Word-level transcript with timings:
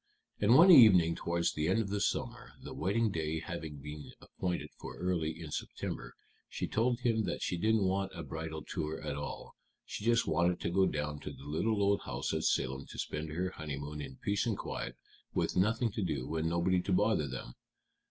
And 0.39 0.55
one 0.55 0.71
evening 0.71 1.13
towards 1.13 1.53
the 1.53 1.67
end 1.67 1.79
of 1.79 1.89
the 1.89 2.01
summer, 2.01 2.53
the 2.63 2.73
wedding 2.73 3.11
day 3.11 3.39
having 3.39 3.77
been 3.77 4.11
appointed 4.19 4.69
for 4.79 4.97
early 4.97 5.39
in 5.39 5.51
September, 5.51 6.15
she 6.49 6.65
told 6.67 7.01
him 7.01 7.25
that 7.25 7.43
she 7.43 7.55
didn't 7.55 7.83
want 7.85 8.11
a 8.15 8.23
bridal 8.23 8.63
tour 8.63 8.99
at 8.99 9.15
all; 9.15 9.53
she 9.85 10.03
just 10.03 10.25
wanted 10.25 10.59
to 10.61 10.71
go 10.71 10.87
down 10.87 11.19
to 11.19 11.31
the 11.31 11.43
little 11.43 11.79
old 11.83 12.01
house 12.01 12.33
at 12.33 12.45
Salem 12.45 12.87
to 12.87 12.97
spend 12.97 13.29
her 13.29 13.51
honeymoon 13.51 14.01
in 14.01 14.15
peace 14.15 14.47
and 14.47 14.57
quiet, 14.57 14.95
with 15.35 15.55
nothing 15.55 15.91
to 15.91 16.01
do 16.01 16.35
and 16.35 16.49
nobody 16.49 16.81
to 16.81 16.91
bother 16.91 17.27
them. 17.27 17.53